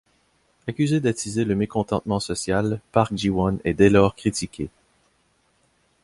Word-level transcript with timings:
Accusé 0.67 0.99
d'attiser 0.99 1.43
le 1.45 1.53
mécontentement 1.53 2.19
social, 2.19 2.81
Park 2.91 3.15
Ji-won 3.15 3.59
est 3.65 3.75
dès 3.75 3.91
lors 3.91 4.15
critiqué. 4.15 4.69